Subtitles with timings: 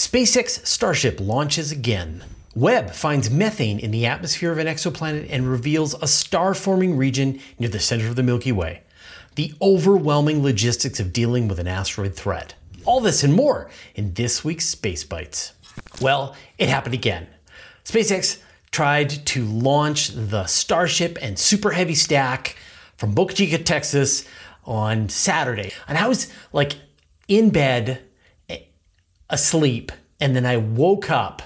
[0.00, 2.24] SpaceX Starship launches again.
[2.54, 7.38] Webb finds methane in the atmosphere of an exoplanet and reveals a star forming region
[7.58, 8.82] near the center of the Milky Way.
[9.34, 12.54] The overwhelming logistics of dealing with an asteroid threat.
[12.86, 15.52] All this and more in this week's Space Bites.
[16.00, 17.26] Well, it happened again.
[17.84, 18.40] SpaceX
[18.70, 22.56] tried to launch the Starship and Super Heavy stack
[22.96, 24.26] from Boca Chica, Texas
[24.64, 25.72] on Saturday.
[25.86, 26.76] And I was like
[27.28, 28.02] in bed,
[29.30, 31.42] asleep, and then I woke up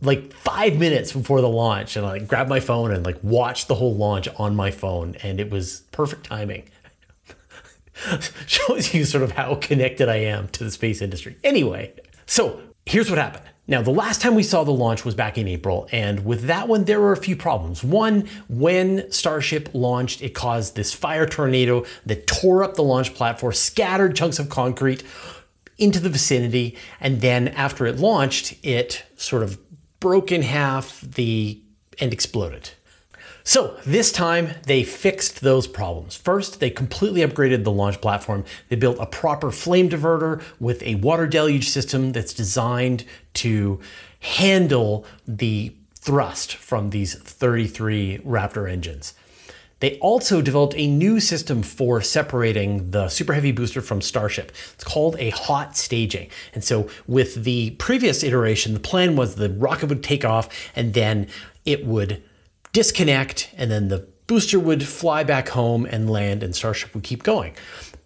[0.00, 3.68] like five minutes before the launch and I like, grabbed my phone and like watched
[3.68, 6.68] the whole launch on my phone and it was perfect timing.
[8.46, 11.36] Shows you sort of how connected I am to the space industry.
[11.42, 11.94] Anyway,
[12.26, 13.44] so here's what happened.
[13.66, 16.68] Now, the last time we saw the launch was back in April, and with that
[16.68, 17.82] one, there were a few problems.
[17.82, 23.54] One, when Starship launched, it caused this fire tornado that tore up the launch platform,
[23.54, 25.02] scattered chunks of concrete
[25.78, 29.58] into the vicinity, and then after it launched, it sort of
[30.00, 31.60] broke in half the
[32.00, 32.70] and exploded.
[33.46, 36.16] So this time they fixed those problems.
[36.16, 38.44] First, they completely upgraded the launch platform.
[38.70, 43.04] They built a proper flame diverter with a water deluge system that's designed
[43.34, 43.80] to
[44.20, 49.12] handle the thrust from these 33 Raptor engines.
[49.84, 54.50] They also developed a new system for separating the Super Heavy booster from Starship.
[54.72, 56.30] It's called a hot staging.
[56.54, 60.94] And so, with the previous iteration, the plan was the rocket would take off and
[60.94, 61.28] then
[61.66, 62.22] it would
[62.72, 67.22] disconnect, and then the booster would fly back home and land, and Starship would keep
[67.22, 67.54] going.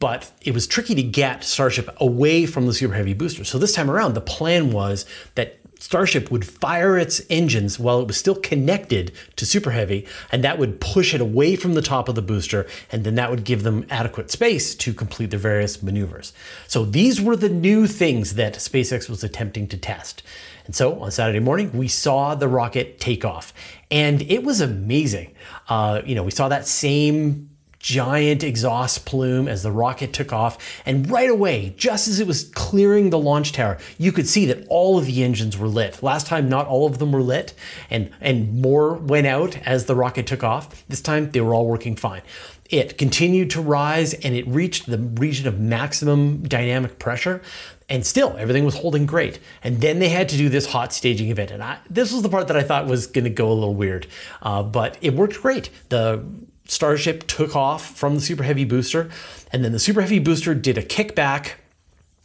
[0.00, 3.44] But it was tricky to get Starship away from the Super Heavy booster.
[3.44, 8.06] So, this time around, the plan was that Starship would fire its engines while it
[8.06, 12.08] was still connected to Super Heavy, and that would push it away from the top
[12.08, 15.82] of the booster, and then that would give them adequate space to complete their various
[15.82, 16.32] maneuvers.
[16.66, 20.22] So these were the new things that SpaceX was attempting to test.
[20.66, 23.54] And so on Saturday morning, we saw the rocket take off,
[23.90, 25.34] and it was amazing.
[25.68, 30.82] Uh, you know, we saw that same giant exhaust plume as the rocket took off.
[30.84, 34.66] And right away, just as it was clearing the launch tower, you could see that
[34.68, 36.02] all of the engines were lit.
[36.02, 37.54] Last time, not all of them were lit,
[37.90, 40.86] and, and more went out as the rocket took off.
[40.88, 42.22] This time, they were all working fine.
[42.68, 47.40] It continued to rise and it reached the region of maximum dynamic pressure.
[47.88, 49.38] And still, everything was holding great.
[49.64, 51.50] And then they had to do this hot staging event.
[51.50, 53.74] And I, this was the part that I thought was going to go a little
[53.74, 54.06] weird.
[54.42, 55.70] Uh, but it worked great.
[55.88, 56.22] The
[56.68, 59.10] Starship took off from the Super Heavy booster,
[59.52, 61.52] and then the Super Heavy booster did a kickback,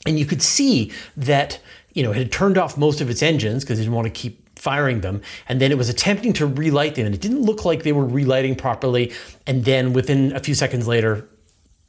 [0.06, 1.60] and you could see that
[1.94, 4.12] you know it had turned off most of its engines because it didn't want to
[4.12, 7.66] keep firing them, and then it was attempting to relight them, and it didn't look
[7.66, 9.12] like they were relighting properly,
[9.48, 11.28] and then within a few seconds later,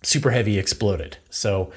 [0.02, 1.16] Super Heavy exploded.
[1.30, 1.72] So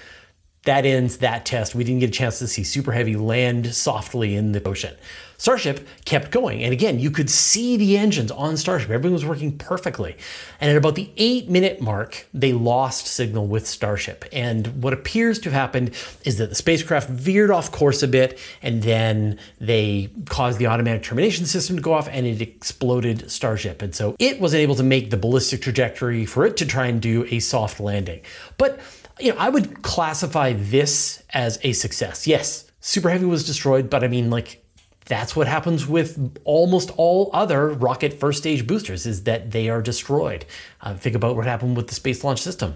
[0.67, 1.75] that ends that test.
[1.75, 4.93] We didn't get a chance to see Super Heavy land softly in the ocean.
[5.37, 6.63] Starship kept going.
[6.63, 8.89] And again, you could see the engines on Starship.
[8.89, 10.17] Everything was working perfectly.
[10.59, 14.25] And at about the eight minute mark, they lost signal with Starship.
[14.33, 15.91] And what appears to have happened
[16.25, 21.03] is that the spacecraft veered off course a bit, and then they caused the automatic
[21.03, 23.81] termination system to go off and it exploded Starship.
[23.81, 27.01] And so it wasn't able to make the ballistic trajectory for it to try and
[27.01, 28.21] do a soft landing.
[28.57, 28.79] But
[29.19, 32.27] you know, I would classify this as a success.
[32.27, 34.63] Yes, Super Heavy was destroyed, but I mean, like,
[35.05, 39.81] that's what happens with almost all other rocket first stage boosters is that they are
[39.81, 40.45] destroyed.
[40.81, 42.75] Uh, think about what happened with the Space Launch System.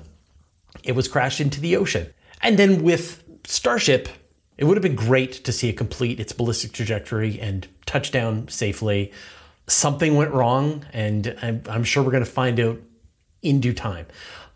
[0.83, 2.07] It was crashed into the ocean.
[2.41, 4.07] And then with Starship,
[4.57, 8.47] it would have been great to see it complete its ballistic trajectory and touch down
[8.47, 9.11] safely.
[9.67, 12.79] Something went wrong, and I'm, I'm sure we're going to find out
[13.41, 14.05] in due time.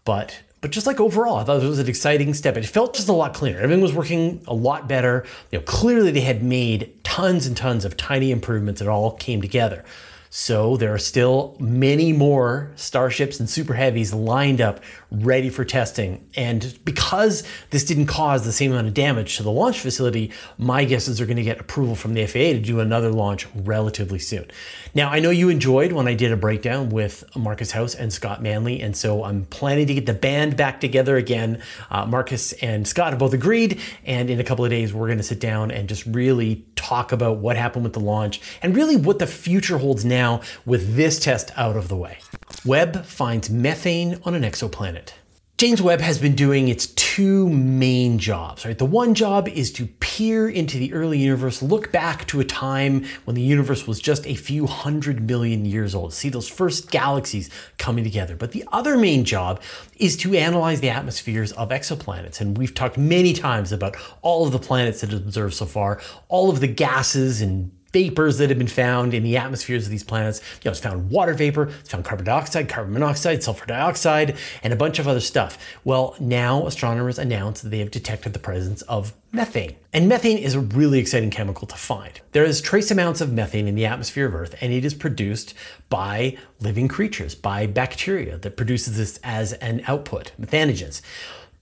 [0.05, 2.57] But but just like overall, I thought it was an exciting step.
[2.57, 3.59] It felt just a lot cleaner.
[3.59, 5.23] Everything was working a lot better.
[5.51, 8.81] You know, clearly they had made tons and tons of tiny improvements.
[8.81, 9.85] It all came together.
[10.31, 14.79] So there are still many more Starships and Super Heavies lined up
[15.11, 16.27] ready for testing.
[16.35, 20.85] And because this didn't cause the same amount of damage to the launch facility, my
[20.85, 24.19] guess is they're going to get approval from the FAA to do another launch relatively
[24.19, 24.45] soon.
[24.93, 28.41] Now, I know you enjoyed when I did a breakdown with Marcus House and Scott
[28.41, 31.61] Manley, and so I'm planning to get the band back together again.
[31.89, 35.17] Uh, Marcus and Scott have both agreed, and in a couple of days, we're going
[35.17, 38.95] to sit down and just really talk about what happened with the launch and really
[38.95, 42.17] what the future holds now with this test out of the way.
[42.65, 45.11] Webb finds methane on an exoplanet.
[45.57, 48.77] James Webb has been doing its two main jobs, right?
[48.77, 53.05] The one job is to peer into the early universe, look back to a time
[53.23, 57.49] when the universe was just a few hundred million years old, see those first galaxies
[57.77, 58.35] coming together.
[58.35, 59.61] But the other main job
[59.95, 62.41] is to analyze the atmospheres of exoplanets.
[62.41, 66.01] And we've talked many times about all of the planets that have observed so far,
[66.27, 70.03] all of the gases and vapors that have been found in the atmospheres of these
[70.03, 70.41] planets.
[70.55, 74.73] You know, it's found water vapor, it's found carbon dioxide, carbon monoxide, sulfur dioxide, and
[74.73, 75.57] a bunch of other stuff.
[75.85, 79.77] Well, now astronomers announced that they have detected the presence of methane.
[79.93, 82.19] And methane is a really exciting chemical to find.
[82.33, 85.53] There is trace amounts of methane in the atmosphere of Earth, and it is produced
[85.87, 90.99] by living creatures, by bacteria that produces this as an output, methanogens.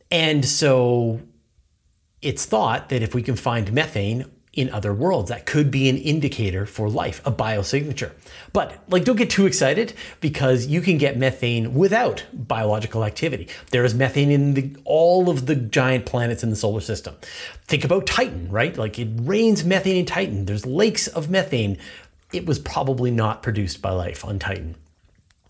[0.10, 1.22] And so
[2.24, 5.30] it's thought that if we can find methane in other worlds.
[5.30, 8.12] That could be an indicator for life, a biosignature.
[8.54, 13.48] But like don't get too excited because you can get methane without biological activity.
[13.72, 17.16] There is methane in the, all of the giant planets in the solar system.
[17.66, 18.78] Think about Titan, right?
[18.78, 20.46] Like it rains methane in Titan.
[20.46, 21.78] There's lakes of methane.
[22.32, 24.76] It was probably not produced by life on Titan.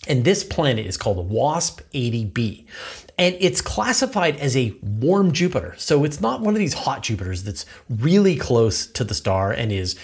[0.07, 2.65] And this planet is called WASP 80b.
[3.17, 5.75] And it's classified as a warm Jupiter.
[5.77, 9.71] So it's not one of these hot Jupiters that's really close to the star and
[9.71, 9.95] is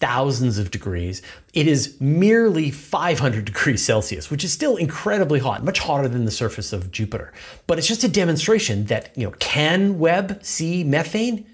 [0.00, 1.22] thousands of degrees.
[1.54, 6.30] It is merely 500 degrees Celsius, which is still incredibly hot, much hotter than the
[6.30, 7.32] surface of Jupiter.
[7.66, 11.46] But it's just a demonstration that, you know, can Webb see methane?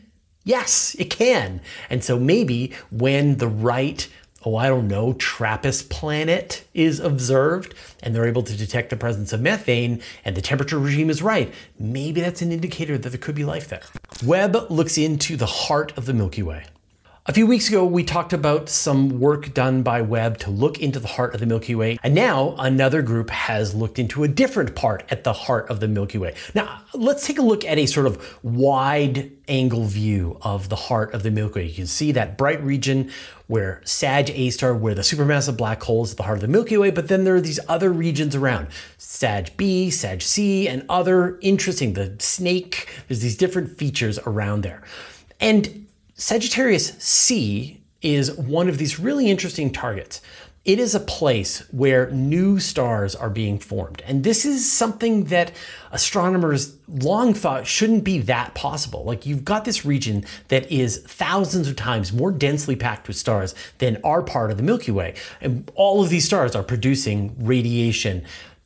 [0.44, 1.62] Yes, it can.
[1.88, 4.06] And so maybe when the right
[4.44, 9.32] oh, I don't know, TRAPPIST planet is observed and they're able to detect the presence
[9.32, 13.34] of methane and the temperature regime is right, maybe that's an indicator that there could
[13.34, 13.82] be life there.
[14.24, 16.64] Webb looks into the heart of the Milky Way.
[17.26, 21.00] A few weeks ago, we talked about some work done by Webb to look into
[21.00, 24.74] the heart of the Milky Way, and now another group has looked into a different
[24.74, 26.34] part at the heart of the Milky Way.
[26.54, 31.14] Now, let's take a look at a sort of wide angle view of the heart
[31.14, 31.66] of the Milky Way.
[31.68, 33.10] You can see that bright region
[33.46, 36.48] where Sag A star, where the supermassive black hole is at the heart of the
[36.48, 38.68] Milky Way, but then there are these other regions around
[38.98, 44.82] Sag B, Sag C, and other interesting, the snake, there's these different features around there.
[45.40, 45.83] And
[46.16, 50.20] Sagittarius C is one of these really interesting targets.
[50.64, 54.00] It is a place where new stars are being formed.
[54.06, 55.52] And this is something that
[55.90, 59.04] astronomers long thought shouldn't be that possible.
[59.04, 63.54] Like you've got this region that is thousands of times more densely packed with stars
[63.78, 65.14] than our part of the Milky Way.
[65.40, 68.24] And all of these stars are producing radiation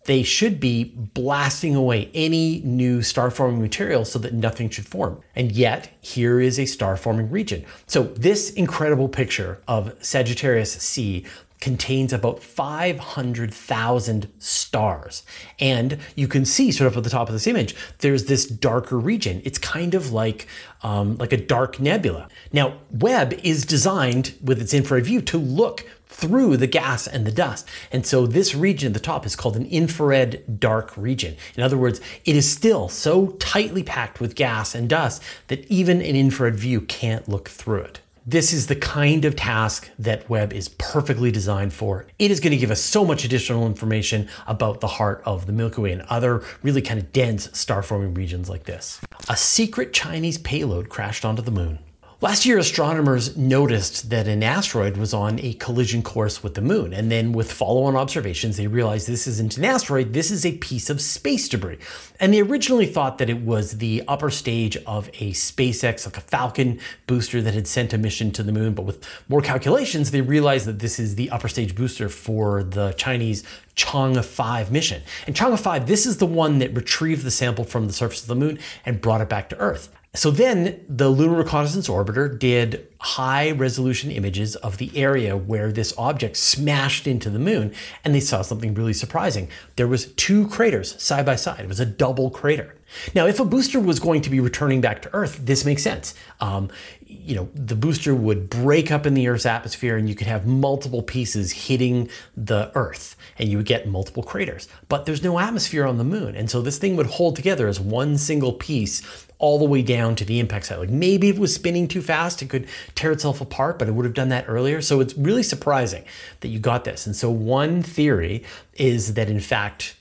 [0.08, 5.20] they should be blasting away any new star forming material so that nothing should form.
[5.36, 7.62] And yet, here is a star forming region.
[7.86, 11.26] So, this incredible picture of Sagittarius C
[11.60, 15.22] contains about 500,000 stars.
[15.58, 18.98] And you can see sort of at the top of this image, there's this darker
[18.98, 19.42] region.
[19.44, 20.46] It's kind of like,
[20.82, 22.28] um, like a dark nebula.
[22.52, 27.30] Now, Webb is designed with its infrared view to look through the gas and the
[27.30, 27.68] dust.
[27.92, 31.36] And so this region at the top is called an infrared dark region.
[31.56, 36.00] In other words, it is still so tightly packed with gas and dust that even
[36.00, 38.00] an infrared view can't look through it.
[38.30, 42.04] This is the kind of task that Webb is perfectly designed for.
[42.18, 45.52] It is going to give us so much additional information about the heart of the
[45.54, 49.00] Milky Way and other really kind of dense star forming regions like this.
[49.30, 51.78] A secret Chinese payload crashed onto the moon.
[52.20, 56.92] Last year, astronomers noticed that an asteroid was on a collision course with the moon.
[56.92, 60.56] And then, with follow on observations, they realized this isn't an asteroid, this is a
[60.56, 61.78] piece of space debris.
[62.18, 66.20] And they originally thought that it was the upper stage of a SpaceX, like a
[66.20, 68.74] Falcon booster that had sent a mission to the moon.
[68.74, 72.94] But with more calculations, they realized that this is the upper stage booster for the
[72.94, 73.44] Chinese
[73.76, 75.04] Chang'e 5 mission.
[75.28, 78.26] And Chang'e 5, this is the one that retrieved the sample from the surface of
[78.26, 79.94] the moon and brought it back to Earth.
[80.14, 85.92] So then the Lunar Reconnaissance Orbiter did high resolution images of the area where this
[85.98, 87.74] object smashed into the moon
[88.04, 89.48] and they saw something really surprising.
[89.76, 91.60] There was two craters side by side.
[91.60, 92.74] It was a double crater.
[93.14, 96.14] Now, if a booster was going to be returning back to Earth, this makes sense.
[96.40, 96.70] Um,
[97.10, 100.46] you know, the booster would break up in the Earth's atmosphere and you could have
[100.46, 104.68] multiple pieces hitting the Earth and you would get multiple craters.
[104.90, 106.36] But there's no atmosphere on the moon.
[106.36, 110.16] And so this thing would hold together as one single piece all the way down
[110.16, 110.78] to the impact site.
[110.78, 114.04] Like maybe it was spinning too fast, it could tear itself apart, but it would
[114.04, 114.82] have done that earlier.
[114.82, 116.04] So it's really surprising
[116.40, 117.06] that you got this.
[117.06, 119.96] And so one theory is that in fact,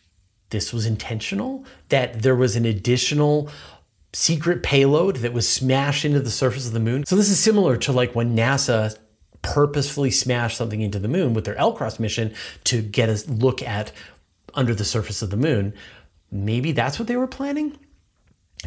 [0.49, 3.49] this was intentional, that there was an additional
[4.13, 7.05] secret payload that was smashed into the surface of the moon.
[7.05, 8.97] So this is similar to like when NASA
[9.41, 12.33] purposefully smashed something into the moon with their LCROSS mission
[12.65, 13.91] to get a look at
[14.53, 15.73] under the surface of the moon.
[16.31, 17.77] maybe that's what they were planning?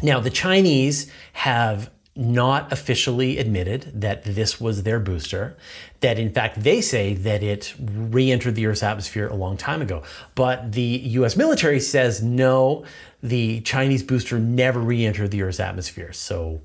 [0.01, 5.57] Now, the Chinese have not officially admitted that this was their booster,
[6.01, 9.81] that in fact they say that it re entered the Earth's atmosphere a long time
[9.81, 10.03] ago.
[10.35, 12.85] But the US military says no,
[13.23, 16.13] the Chinese booster never re entered the Earth's atmosphere.
[16.13, 16.61] So,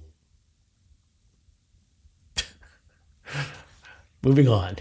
[4.22, 4.76] moving on.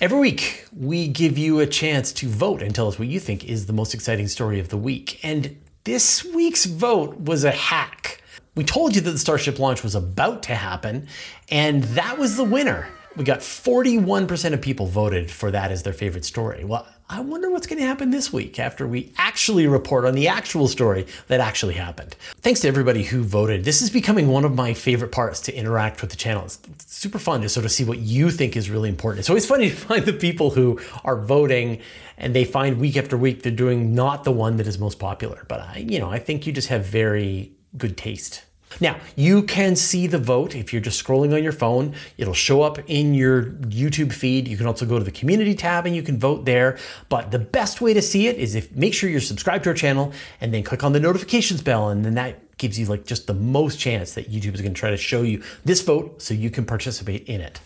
[0.00, 3.44] Every week, we give you a chance to vote and tell us what you think
[3.44, 5.20] is the most exciting story of the week.
[5.22, 8.19] And this week's vote was a hack.
[8.54, 11.06] We told you that the Starship launch was about to happen,
[11.50, 12.88] and that was the winner.
[13.16, 16.64] We got 41% of people voted for that as their favorite story.
[16.64, 20.28] Well, I wonder what's going to happen this week after we actually report on the
[20.28, 22.14] actual story that actually happened.
[22.36, 23.64] Thanks to everybody who voted.
[23.64, 26.44] This is becoming one of my favorite parts to interact with the channel.
[26.44, 29.18] It's super fun to sort of see what you think is really important.
[29.20, 31.80] It's always funny to find the people who are voting
[32.16, 35.44] and they find week after week they're doing not the one that is most popular.
[35.48, 38.44] But I, you know, I think you just have very good taste.
[38.80, 41.94] Now, you can see the vote if you're just scrolling on your phone.
[42.18, 44.46] It'll show up in your YouTube feed.
[44.46, 46.78] You can also go to the community tab and you can vote there.
[47.08, 49.74] But the best way to see it is if make sure you're subscribed to our
[49.74, 53.26] channel and then click on the notifications bell and then that gives you like just
[53.26, 56.34] the most chance that YouTube is going to try to show you this vote so
[56.34, 57.60] you can participate in it.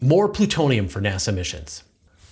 [0.00, 1.82] More plutonium for NASA missions.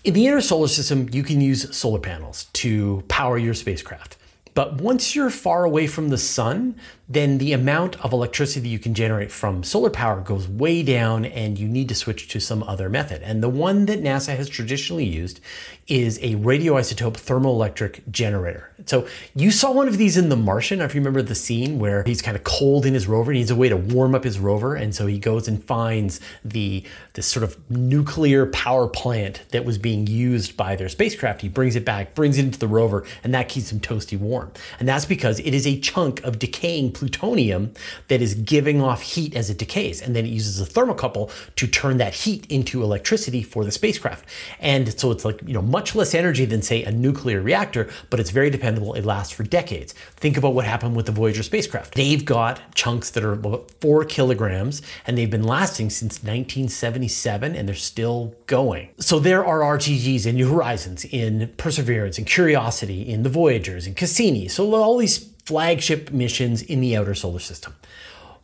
[0.02, 4.18] In the inner solar system, you can use solar panels to power your spacecraft.
[4.54, 6.76] But once you're far away from the sun,
[7.08, 11.58] then the amount of electricity you can generate from solar power goes way down and
[11.58, 13.22] you need to switch to some other method.
[13.22, 15.40] And the one that NASA has traditionally used
[15.86, 18.70] is a radioisotope thermoelectric generator.
[18.86, 20.80] So you saw one of these in The Martian.
[20.80, 23.50] If you remember the scene where he's kind of cold in his rover, he needs
[23.50, 27.26] a way to warm up his rover, and so he goes and finds the this
[27.26, 31.42] sort of nuclear power plant that was being used by their spacecraft.
[31.42, 34.52] He brings it back, brings it into the rover, and that keeps him toasty warm.
[34.80, 37.72] And that's because it is a chunk of decaying plutonium
[38.08, 41.66] that is giving off heat as it decays, and then it uses a thermocouple to
[41.66, 44.28] turn that heat into electricity for the spacecraft.
[44.60, 48.20] And so it's like you know much less energy than say a nuclear reactor, but
[48.20, 48.94] it's very dependable.
[48.94, 49.92] It lasts for decades.
[50.16, 51.94] Think about what happened with the Voyager spacecraft.
[51.94, 57.68] They've got chunks that are about four kilograms and they've been lasting since 1977 and
[57.68, 58.90] they're still going.
[58.98, 63.94] So there are RTGs in New Horizons, in Perseverance, in Curiosity, in the Voyagers, in
[63.94, 64.48] Cassini.
[64.48, 67.74] So all these flagship missions in the outer solar system.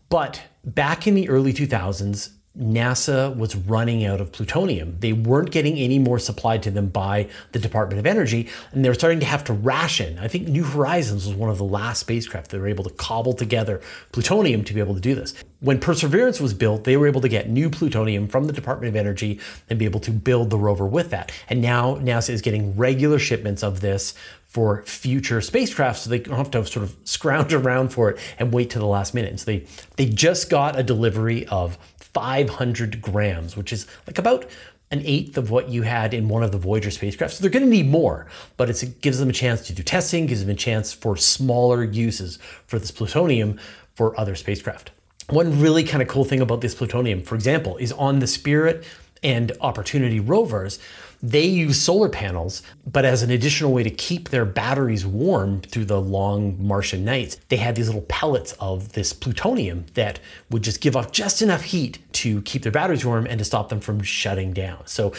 [0.09, 4.97] But back in the early 2000s, NASA was running out of plutonium.
[4.99, 8.89] They weren't getting any more supplied to them by the Department of Energy, and they
[8.89, 10.19] were starting to have to ration.
[10.19, 13.35] I think New Horizons was one of the last spacecraft that were able to cobble
[13.35, 13.81] together
[14.11, 15.33] plutonium to be able to do this.
[15.61, 18.97] When Perseverance was built, they were able to get new plutonium from the Department of
[18.97, 19.39] Energy
[19.69, 21.31] and be able to build the rover with that.
[21.49, 24.15] And now NASA is getting regular shipments of this
[24.51, 28.53] for future spacecraft so they don't have to sort of scrounge around for it and
[28.53, 29.31] wait to the last minute.
[29.31, 29.67] And so they
[29.97, 34.47] they just got a delivery of 500 grams, which is like about
[34.91, 37.35] an eighth of what you had in one of the Voyager spacecraft.
[37.35, 38.27] So they're going to need more,
[38.57, 41.85] but it gives them a chance to do testing, gives them a chance for smaller
[41.85, 43.61] uses for this plutonium
[43.95, 44.91] for other spacecraft.
[45.29, 48.85] One really kind of cool thing about this plutonium, for example, is on the Spirit
[49.23, 50.81] and Opportunity rovers,
[51.23, 55.85] they use solar panels, but as an additional way to keep their batteries warm through
[55.85, 60.19] the long Martian nights, they had these little pellets of this plutonium that
[60.51, 63.69] would just give off just enough heat to keep their batteries warm and to stop
[63.69, 64.87] them from shutting down.
[64.87, 65.13] So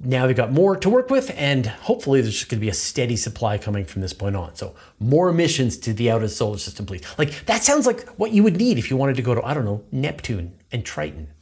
[0.00, 2.74] now they've got more to work with, and hopefully there's just going to be a
[2.74, 4.54] steady supply coming from this point on.
[4.54, 7.02] So more missions to the outer solar system, please.
[7.18, 9.54] Like that sounds like what you would need if you wanted to go to I
[9.54, 11.32] don't know Neptune and Triton.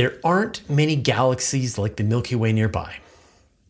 [0.00, 2.96] There aren't many galaxies like the Milky Way nearby.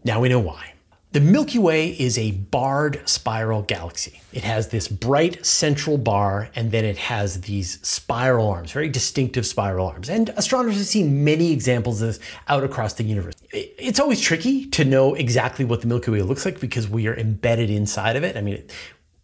[0.05, 0.75] Now we know why.
[1.11, 4.21] The Milky Way is a barred spiral galaxy.
[4.33, 9.45] It has this bright central bar, and then it has these spiral arms, very distinctive
[9.45, 10.09] spiral arms.
[10.09, 13.35] And astronomers have seen many examples of this out across the universe.
[13.51, 17.17] It's always tricky to know exactly what the Milky Way looks like because we are
[17.17, 18.37] embedded inside of it.
[18.37, 18.63] I mean,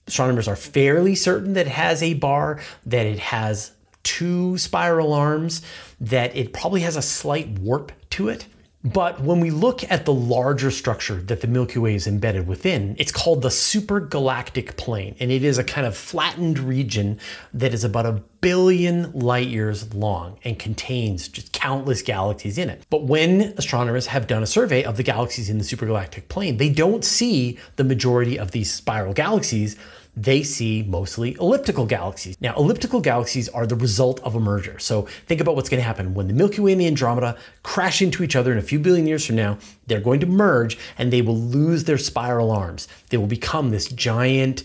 [0.08, 3.70] astronomers are fairly certain that it has a bar, that it has
[4.06, 5.60] two spiral arms,
[6.00, 8.46] that it probably has a slight warp to it.
[8.84, 12.94] But when we look at the larger structure that the Milky Way is embedded within,
[13.00, 15.16] it's called the supergalactic plane.
[15.18, 17.18] And it is a kind of flattened region
[17.52, 22.86] that is about a billion light years long and contains just countless galaxies in it.
[22.88, 26.68] But when astronomers have done a survey of the galaxies in the supergalactic plane, they
[26.68, 29.76] don't see the majority of these spiral galaxies
[30.16, 32.36] they see mostly elliptical galaxies.
[32.40, 34.78] Now, elliptical galaxies are the result of a merger.
[34.78, 38.00] So think about what's going to happen when the Milky Way and the Andromeda crash
[38.00, 39.58] into each other in a few billion years from now.
[39.86, 42.88] They're going to merge and they will lose their spiral arms.
[43.10, 44.64] They will become this giant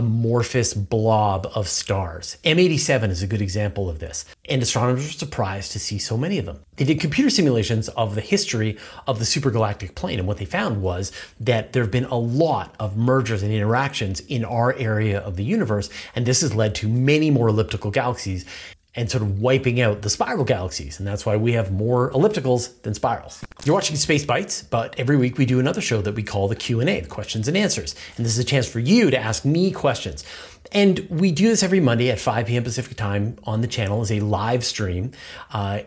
[0.00, 2.38] amorphous blob of stars.
[2.42, 6.38] M87 is a good example of this, and astronomers were surprised to see so many
[6.38, 6.60] of them.
[6.76, 10.80] They did computer simulations of the history of the supergalactic plane, and what they found
[10.80, 15.36] was that there have been a lot of mergers and interactions in our area of
[15.36, 18.46] the universe, and this has led to many more elliptical galaxies
[18.94, 20.98] and sort of wiping out the spiral galaxies.
[20.98, 23.42] And that's why we have more ellipticals than spirals.
[23.64, 26.56] You're watching Space Bites, but every week we do another show that we call the
[26.56, 27.94] Q&A, the questions and answers.
[28.16, 30.24] And this is a chance for you to ask me questions.
[30.72, 32.64] And we do this every Monday at 5 p.m.
[32.64, 35.12] Pacific time on the channel as a live stream.
[35.52, 35.80] Uh,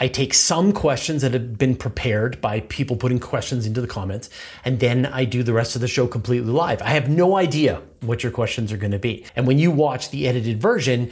[0.00, 4.30] I take some questions that have been prepared by people putting questions into the comments,
[4.64, 6.80] and then I do the rest of the show completely live.
[6.82, 9.24] I have no idea what your questions are going to be.
[9.34, 11.10] And when you watch the edited version,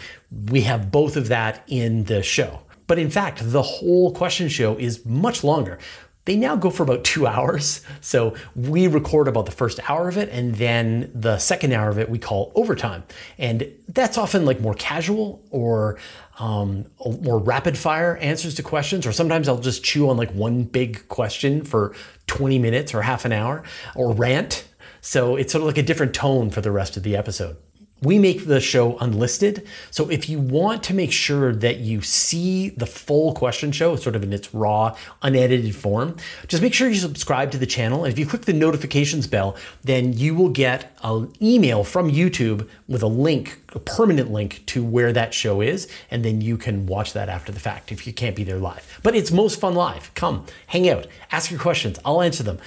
[0.50, 2.60] we have both of that in the show.
[2.86, 5.78] But in fact, the whole question show is much longer.
[6.26, 7.80] They now go for about two hours.
[8.00, 11.98] So we record about the first hour of it, and then the second hour of
[11.98, 13.04] it we call overtime.
[13.38, 15.98] And that's often like more casual or
[16.38, 16.86] um,
[17.22, 21.08] more rapid fire answers to questions, or sometimes I'll just chew on like one big
[21.08, 21.94] question for
[22.26, 23.62] 20 minutes or half an hour
[23.94, 24.68] or rant.
[25.00, 27.56] So it's sort of like a different tone for the rest of the episode.
[28.02, 29.66] We make the show unlisted.
[29.90, 34.14] So if you want to make sure that you see the full question show sort
[34.14, 38.04] of in its raw, unedited form, just make sure you subscribe to the channel.
[38.04, 42.68] And if you click the notifications bell, then you will get an email from YouTube
[42.86, 45.88] with a link, a permanent link to where that show is.
[46.10, 49.00] And then you can watch that after the fact if you can't be there live.
[49.02, 50.12] But it's most fun live.
[50.14, 51.98] Come, hang out, ask your questions.
[52.04, 52.58] I'll answer them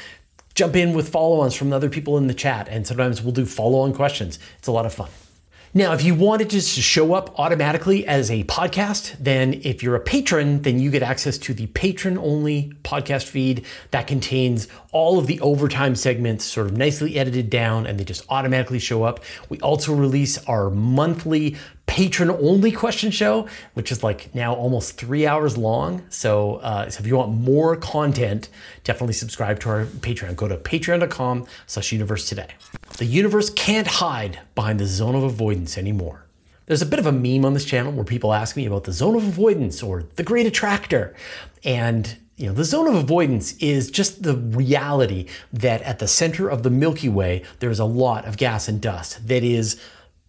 [0.60, 3.94] jump in with follow-ons from other people in the chat and sometimes we'll do follow-on
[3.94, 4.40] questions.
[4.58, 5.10] It's a lot of fun.
[5.74, 9.96] Now, if you wanted just to show up automatically as a podcast, then if you're
[9.96, 15.18] a patron, then you get access to the patron only podcast feed that contains all
[15.18, 19.24] of the overtime segments sort of nicely edited down and they just automatically show up.
[19.48, 21.56] We also release our monthly
[21.90, 26.04] patron only question show, which is like now almost three hours long.
[26.10, 28.50] So, uh, so if you want more content,
[28.84, 30.36] definitely subscribe to our Patreon.
[30.36, 32.50] Go to patreon.com slash universe today.
[32.98, 36.26] The universe can't hide behind the zone of avoidance anymore.
[36.68, 38.94] There's a bit of a meme on this channel where people ask me about the
[38.94, 41.16] zone of avoidance or the great attractor.
[41.64, 46.48] And you know, the zone of avoidance is just the reality that at the center
[46.48, 49.82] of the Milky Way, there's a lot of gas and dust that is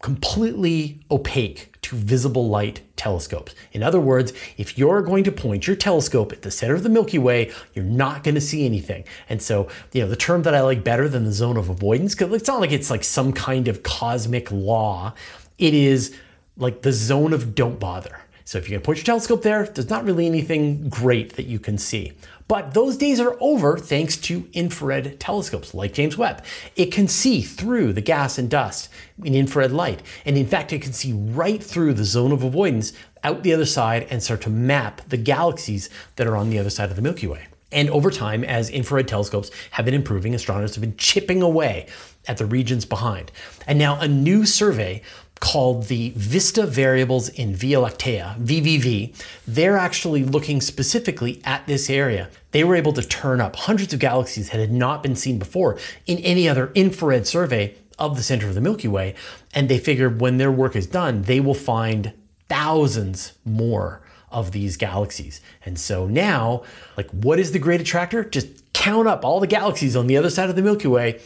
[0.03, 3.55] completely opaque to visible light telescopes.
[3.73, 6.89] In other words, if you're going to point your telescope at the center of the
[6.89, 9.05] Milky Way, you're not going to see anything.
[9.29, 12.15] And so, you know, the term that I like better than the zone of avoidance,
[12.15, 15.15] because it's not like it's like some kind of cosmic law.
[15.59, 16.17] It is
[16.57, 18.21] like the zone of don't bother.
[18.45, 21.59] So if you're gonna point your telescope there, there's not really anything great that you
[21.59, 22.13] can see.
[22.49, 26.45] But those days are over thanks to infrared telescopes like James Webb.
[26.75, 28.89] It can see through the gas and dust
[29.23, 30.03] in infrared light.
[30.25, 33.67] And in fact, it can see right through the zone of avoidance out the other
[33.67, 37.03] side and start to map the galaxies that are on the other side of the
[37.03, 37.47] Milky Way.
[37.73, 41.87] And over time, as infrared telescopes have been improving, astronomers have been chipping away
[42.27, 43.31] at the regions behind.
[43.67, 45.03] And now a new survey
[45.41, 49.15] called the Vista Variables in Via Lactea, VVV,
[49.49, 52.29] they're actually looking specifically at this area.
[52.53, 55.79] They were able to turn up hundreds of galaxies that had not been seen before
[56.07, 59.15] in any other infrared survey of the center of the Milky Way.
[59.55, 62.13] And they figured when their work is done, they will find
[62.49, 65.41] thousands more of these galaxies.
[65.65, 66.65] And so now,
[66.97, 68.25] like, what is the great attractor?
[68.25, 71.21] Just count up all the galaxies on the other side of the Milky Way.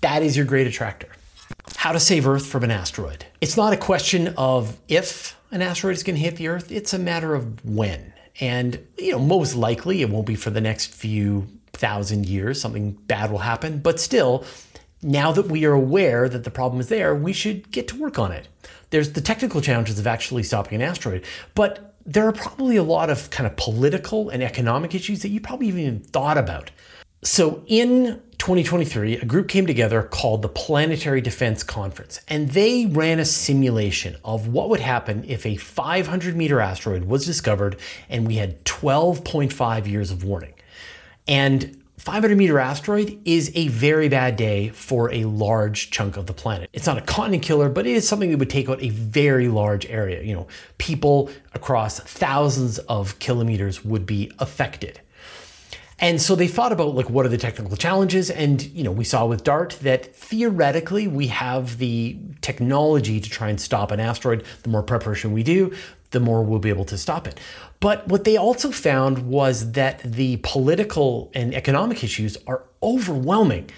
[0.00, 1.08] That is your great attractor
[1.76, 3.24] how to save Earth from an asteroid.
[3.40, 6.92] It's not a question of if an asteroid is going to hit the Earth, it's
[6.92, 8.12] a matter of when.
[8.40, 12.92] And, you know, most likely it won't be for the next few thousand years, something
[12.92, 13.78] bad will happen.
[13.78, 14.44] But still,
[15.02, 18.18] now that we are aware that the problem is there, we should get to work
[18.18, 18.48] on it.
[18.90, 23.10] There's the technical challenges of actually stopping an asteroid, but there are probably a lot
[23.10, 26.70] of kind of political and economic issues that you probably even thought about.
[27.22, 33.18] So in 2023, a group came together called the Planetary Defense Conference, and they ran
[33.18, 37.76] a simulation of what would happen if a 500 meter asteroid was discovered
[38.08, 40.54] and we had 12.5 years of warning.
[41.26, 46.32] And 500 meter asteroid is a very bad day for a large chunk of the
[46.32, 46.70] planet.
[46.72, 49.48] It's not a continent killer, but it is something that would take out a very
[49.48, 50.22] large area.
[50.22, 50.46] You know,
[50.78, 55.00] people across thousands of kilometers would be affected.
[56.00, 59.04] And so they thought about like what are the technical challenges and you know we
[59.04, 64.44] saw with DART that theoretically we have the technology to try and stop an asteroid.
[64.62, 65.74] The more preparation we do,
[66.10, 67.40] the more we'll be able to stop it.
[67.80, 73.70] But what they also found was that the political and economic issues are overwhelming.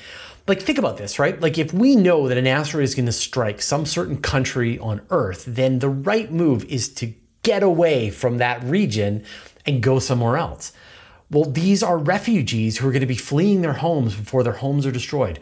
[0.47, 1.41] like think about this, right?
[1.41, 5.01] Like if we know that an asteroid is going to strike some certain country on
[5.11, 9.25] Earth, then the right move is to get away from that region
[9.67, 10.73] and go somewhere else.
[11.31, 14.85] Well, these are refugees who are going to be fleeing their homes before their homes
[14.85, 15.39] are destroyed.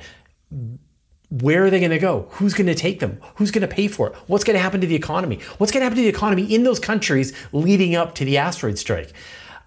[1.31, 2.27] Where are they going to go?
[2.33, 3.21] Who's going to take them?
[3.37, 4.15] Who's going to pay for it?
[4.27, 5.41] What's going to happen to the economy?
[5.57, 8.79] What's going to happen to the economy in those countries leading up to the asteroid
[8.79, 9.13] strike?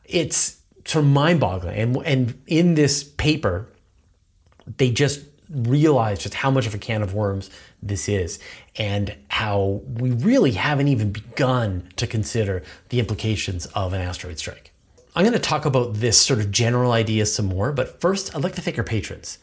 [0.05, 1.77] It's sort of mind boggling.
[1.77, 3.67] And, and in this paper,
[4.77, 7.49] they just realize just how much of a can of worms
[7.81, 8.39] this is
[8.77, 14.70] and how we really haven't even begun to consider the implications of an asteroid strike.
[15.13, 18.43] I'm going to talk about this sort of general idea some more, but first I'd
[18.43, 19.39] like to thank our patrons.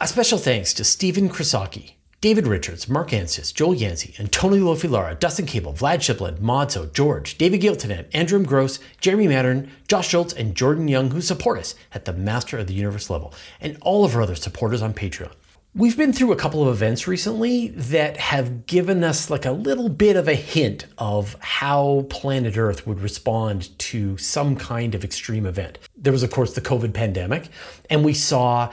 [0.00, 5.44] A special thanks to Stephen Krasaki, David Richards, Mark Ansis, Joel Yancey, Antonio Lofilara, Dustin
[5.44, 10.88] Cable, Vlad Shipland, Modso, George, David Giltonet, Andrew Gross, Jeremy Mattern, Josh Schultz, and Jordan
[10.88, 14.22] Young, who support us at the Master of the Universe level, and all of our
[14.22, 15.32] other supporters on Patreon.
[15.72, 19.88] We've been through a couple of events recently that have given us like a little
[19.88, 25.46] bit of a hint of how planet Earth would respond to some kind of extreme
[25.46, 25.78] event.
[25.96, 27.50] There was, of course, the COVID pandemic,
[27.88, 28.72] and we saw,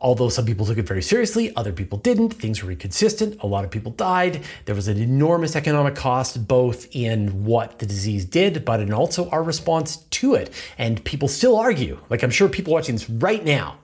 [0.00, 3.66] although some people took it very seriously, other people didn't, things were inconsistent, a lot
[3.66, 4.44] of people died.
[4.64, 9.28] There was an enormous economic cost, both in what the disease did, but in also
[9.28, 10.54] our response to it.
[10.78, 13.76] And people still argue, like I'm sure people watching this right now,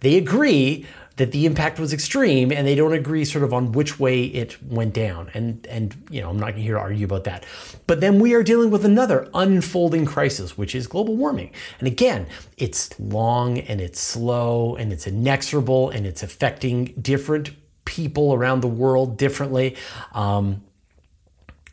[0.00, 0.84] they agree
[1.16, 4.62] that the impact was extreme and they don't agree sort of on which way it
[4.62, 5.30] went down.
[5.34, 7.44] And and you know, I'm not here to argue about that.
[7.86, 11.52] But then we are dealing with another unfolding crisis, which is global warming.
[11.78, 12.26] And again,
[12.58, 17.50] it's long and it's slow and it's inexorable and it's affecting different
[17.86, 19.76] people around the world differently.
[20.12, 20.62] Um,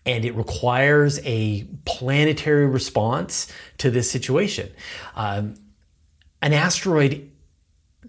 [0.05, 4.69] and it requires a planetary response to this situation.
[5.15, 5.55] Um,
[6.41, 7.31] an asteroid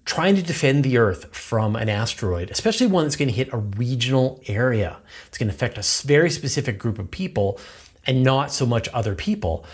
[0.05, 3.57] trying to defend the Earth from an asteroid, especially one that's going to hit a
[3.57, 4.99] regional area.
[5.29, 7.59] It's going to affect a very specific group of people
[8.07, 9.65] and not so much other people,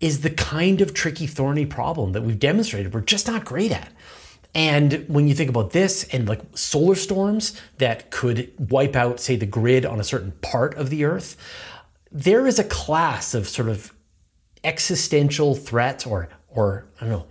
[0.00, 3.90] is the kind of tricky, thorny problem that we've demonstrated we're just not great at.
[4.54, 9.36] And when you think about this and like solar storms that could wipe out, say,
[9.36, 11.36] the grid on a certain part of the Earth,
[12.10, 13.94] there is a class of sort of
[14.62, 17.26] existential threats or, or I don't know,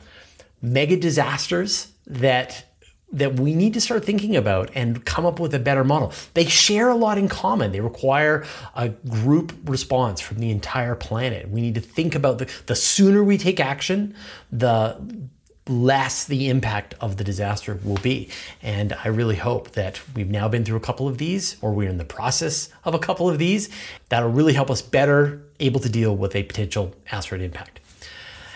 [0.61, 2.65] mega disasters that
[3.13, 6.13] that we need to start thinking about and come up with a better model.
[6.33, 7.71] They share a lot in common.
[7.71, 11.49] They require a group response from the entire planet.
[11.49, 14.15] We need to think about the, the sooner we take action,
[14.51, 15.27] the
[15.67, 18.29] less the impact of the disaster will be.
[18.61, 21.89] And I really hope that we've now been through a couple of these, or we're
[21.89, 23.69] in the process of a couple of these,
[24.09, 27.79] that'll really help us better able to deal with a potential asteroid impact.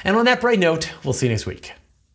[0.04, 1.74] And on that bright note, we'll see you next week.